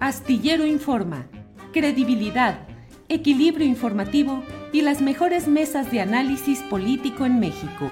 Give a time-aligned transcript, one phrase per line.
[0.00, 1.26] Astillero Informa,
[1.72, 2.66] credibilidad,
[3.08, 7.90] equilibrio informativo y las mejores mesas de análisis político en México.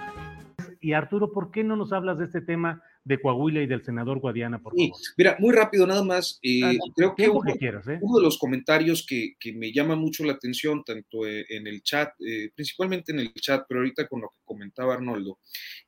[0.80, 4.20] Y Arturo, ¿por qué no nos hablas de este tema de Coahuila y del senador
[4.20, 4.96] Guadiana, por favor?
[4.96, 6.38] Sí, mira, muy rápido nada más.
[6.42, 7.98] Eh, Ah, creo que tiempo uno, que quieras, ¿eh?
[8.00, 11.82] uno de los comentarios que, que me llama mucho la atención, tanto eh, en el
[11.82, 15.38] chat, eh, principalmente en el chat, pero ahorita con lo que comentaba Arnoldo,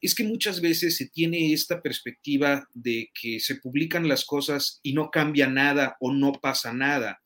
[0.00, 4.92] es que muchas veces se tiene esta perspectiva de que se publican las cosas y
[4.92, 7.20] no cambia nada o no pasa nada.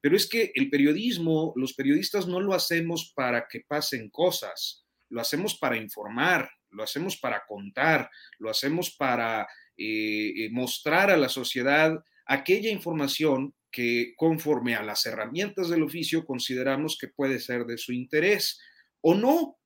[0.00, 5.20] Pero es que el periodismo, los periodistas no lo hacemos para que pasen cosas, lo
[5.20, 11.28] hacemos para informar, lo hacemos para contar, lo hacemos para eh, eh, mostrar a la
[11.28, 11.92] sociedad
[12.26, 17.92] aquella información que conforme a las herramientas del oficio consideramos que puede ser de su
[17.92, 18.60] interés
[19.00, 19.56] o no.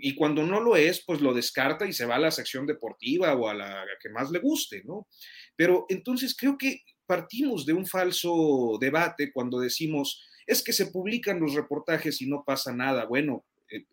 [0.00, 3.34] Y cuando no lo es, pues lo descarta y se va a la sección deportiva
[3.34, 5.08] o a la que más le guste, ¿no?
[5.56, 11.40] Pero entonces creo que partimos de un falso debate cuando decimos, es que se publican
[11.40, 13.06] los reportajes y no pasa nada.
[13.06, 13.44] Bueno,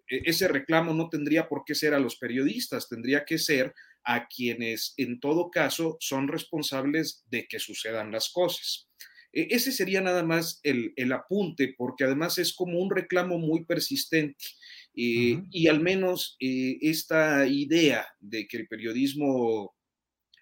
[0.08, 3.74] ese reclamo no tendría por qué ser a los periodistas, tendría que ser
[4.04, 8.88] a quienes en todo caso son responsables de que sucedan las cosas.
[9.34, 13.66] E, ese sería nada más el, el, apunte, porque además es como un reclamo muy
[13.66, 14.46] persistente.
[14.96, 15.48] Eh, uh -huh.
[15.52, 19.76] Y al menos eh, esta idea de que el periodismo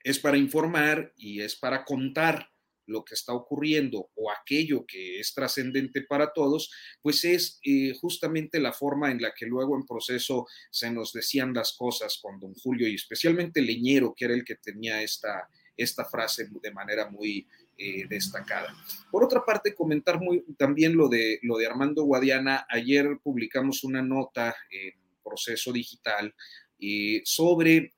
[0.03, 2.53] es para informar y es para contar
[2.85, 6.71] lo que está ocurriendo o aquello que es trascendente para todos,
[7.01, 11.53] pues es eh, justamente la forma en la que luego en proceso se nos decían
[11.53, 16.05] las cosas con don Julio y especialmente Leñero, que era el que tenía esta, esta
[16.05, 18.75] frase de manera muy eh, destacada.
[19.11, 20.19] Por otra parte, comentar
[20.57, 22.65] también lo de, lo de Armando Guadiana.
[22.69, 26.35] Ayer publicamos una nota en proceso digital
[26.79, 27.94] eh, sobre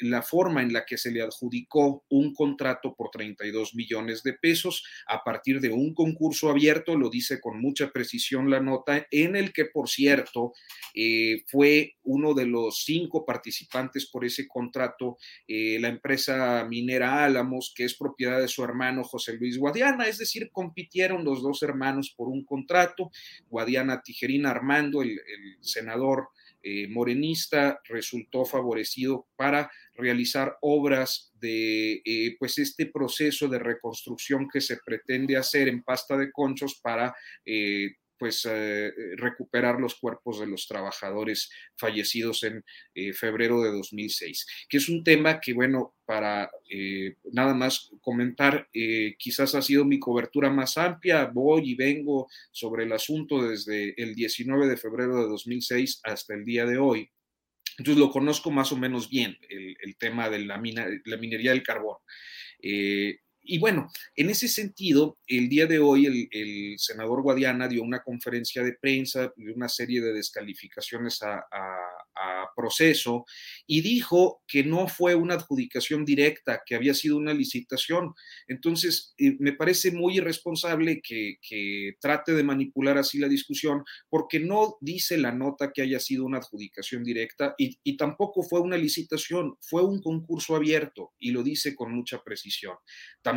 [0.00, 4.84] la forma en la que se le adjudicó un contrato por 32 millones de pesos
[5.06, 9.52] a partir de un concurso abierto, lo dice con mucha precisión la nota, en el
[9.52, 10.52] que, por cierto,
[10.94, 17.72] eh, fue uno de los cinco participantes por ese contrato, eh, la empresa minera Álamos,
[17.74, 22.14] que es propiedad de su hermano José Luis Guadiana, es decir, compitieron los dos hermanos
[22.16, 23.10] por un contrato,
[23.48, 26.28] Guadiana Tijerina Armando, el, el senador
[26.68, 34.60] eh, morenista resultó favorecido para realizar obras de eh, pues este proceso de reconstrucción que
[34.60, 40.46] se pretende hacer en pasta de conchos para eh, pues eh, recuperar los cuerpos de
[40.46, 46.50] los trabajadores fallecidos en eh, febrero de 2006, que es un tema que, bueno, para
[46.70, 48.68] eh, nada más comentar,
[49.18, 54.14] quizás ha sido mi cobertura más amplia, voy y vengo sobre el asunto desde el
[54.14, 57.10] 19 de febrero de 2006 hasta el día de hoy.
[57.78, 61.62] Entonces lo conozco más o menos bien, el, tema de la, mina, la, minería del
[61.62, 61.96] carbón.
[62.62, 68.02] Eh, y bueno, en ese sentido, el día de hoy el, senador Guadiana dio una
[68.02, 71.44] conferencia de prensa de una serie de descalificaciones a,
[72.56, 73.26] proceso
[73.66, 78.14] y dijo que no fue una adjudicación directa, que había sido una licitación.
[78.48, 81.36] Entonces, eh, me parece muy irresponsable que,
[82.00, 86.38] trate de manipular así la discusión porque no dice la nota que haya sido una
[86.38, 91.92] adjudicación directa y, tampoco fue una licitación, fue un concurso abierto y lo dice con
[91.92, 92.76] mucha precisión.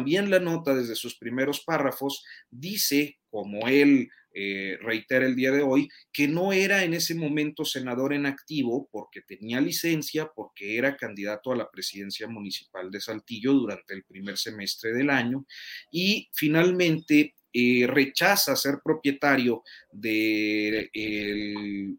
[0.06, 5.90] La nota desde sus primeros párrafos dice, como él eh, reitera el día de hoy,
[6.14, 11.52] que no era en ese momento senador en activo porque tenía licencia, porque era candidato
[11.52, 15.46] a la presidencia municipal de Saltillo durante el primer semestre del año
[15.92, 21.98] y finalmente eh, rechaza ser propietario de el,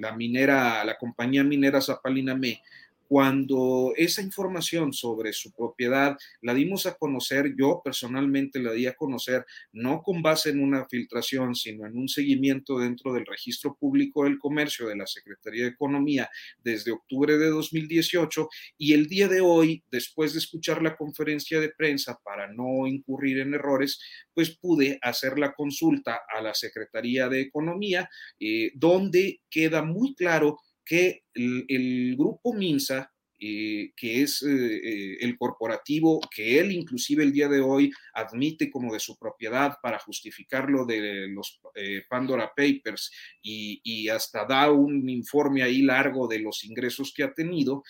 [0.00, 2.62] la minera, la compañía minera Zapalinamé
[3.08, 8.94] cuando esa información sobre su propiedad la dimos a conocer, yo personalmente la di a
[8.94, 14.24] conocer no con base en una filtración, sino en un seguimiento dentro del registro público
[14.24, 16.28] del comercio de la Secretaría de Economía
[16.58, 18.48] desde octubre de 2018
[18.78, 23.38] y el día de hoy, después de escuchar la conferencia de prensa para no incurrir
[23.40, 24.00] en errores,
[24.32, 28.08] pues pude hacer la consulta a la Secretaría de Economía,
[28.40, 33.10] eh, donde queda muy claro que el, grupo Minsa,
[33.40, 38.70] eh, que es eh, eh, el corporativo que él inclusive el día de hoy admite
[38.70, 41.60] como de su propiedad para justificarlo de los
[42.08, 43.10] Pandora Papers
[43.42, 47.82] y, y, hasta da un informe ahí largo de los ingresos que ha tenido,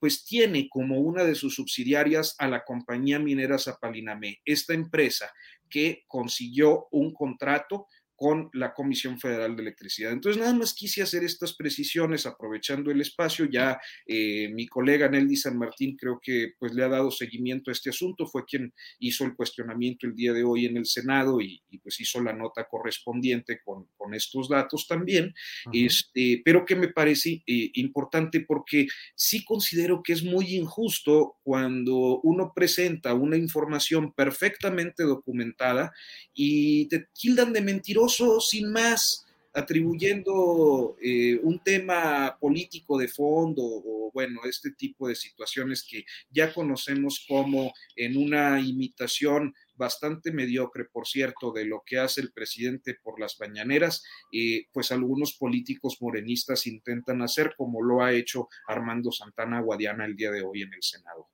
[0.00, 5.30] pues tiene como una de sus subsidiarias a la compañía minera Zapalinamé, esta empresa
[5.68, 7.86] que consiguió un contrato
[8.18, 10.10] con la Comisión Federal de Electricidad.
[10.10, 13.44] Entonces, nada más quise hacer estas precisiones aprovechando el espacio.
[13.44, 17.74] Ya eh, mi colega Nelly San Martín creo que pues le ha dado seguimiento a
[17.74, 21.62] este asunto, fue quien hizo el cuestionamiento el día de hoy en el Senado y,
[21.80, 25.32] pues hizo la nota correspondiente con, con estos datos también,
[25.72, 32.20] este, pero que me parece eh, importante porque sí considero que es muy injusto cuando
[32.24, 35.92] uno presenta una información perfectamente documentada
[36.34, 44.10] y te tildan de mentiroso sin más, atribuyendo eh, un tema político de fondo o
[44.12, 51.06] bueno, este tipo de situaciones que ya conocemos como en una imitación bastante mediocre, por
[51.06, 56.66] cierto, de lo que hace el presidente por las mañaneras, eh, pues algunos políticos morenistas
[56.66, 60.82] intentan hacer, como lo ha hecho Armando Santana Guadiana el día de hoy en el
[60.82, 61.28] Senado.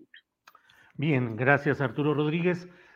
[0.97, 2.69] Bien, gracias Arturo Rodríguez.